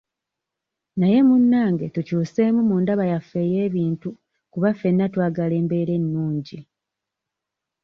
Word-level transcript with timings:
Naye 0.99 1.19
munnange 1.27 1.85
tukyuseemu 1.93 2.61
mu 2.69 2.75
ndaba 2.83 3.03
yaffe 3.11 3.37
ey'ebintu 3.47 4.09
kuba 4.51 4.69
ffena 4.75 5.05
twagala 5.13 5.53
embeera 5.61 5.91
ennungi. 5.99 6.59